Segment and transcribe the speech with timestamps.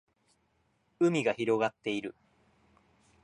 [0.99, 2.15] 海が広がっている